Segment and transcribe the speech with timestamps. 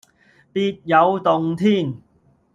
[0.51, 1.93] 別有洞天